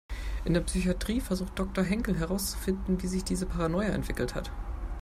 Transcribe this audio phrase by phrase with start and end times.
[0.45, 4.51] In der Psychatrie versucht Doktor Henkel herauszufinden, wie sich diese Paranoia entwickelt hat.